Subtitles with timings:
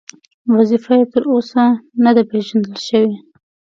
[0.55, 1.63] وظیفه یې تر اوسه
[2.03, 3.15] نه ده پېژندل شوې.